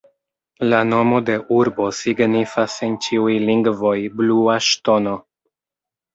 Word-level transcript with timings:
La 0.69 0.77
nomo 0.93 1.19
de 1.27 1.35
urbo 1.57 1.89
signifas 1.97 2.79
en 2.89 2.97
ĉiuj 3.09 3.37
lingvoj 3.51 3.93
Blua 4.17 4.59
Ŝtono. 4.71 5.17